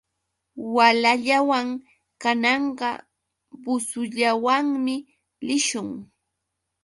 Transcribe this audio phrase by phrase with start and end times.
[0.75, 1.67] Walallawan
[2.21, 2.89] kananqa
[3.63, 4.95] busullawanmi
[5.47, 5.89] lishun.